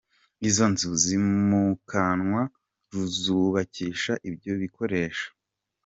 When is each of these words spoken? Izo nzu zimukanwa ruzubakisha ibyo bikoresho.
Izo 0.47 0.65
nzu 0.71 0.89
zimukanwa 1.03 2.41
ruzubakisha 2.91 4.13
ibyo 4.29 4.51
bikoresho. 4.61 5.27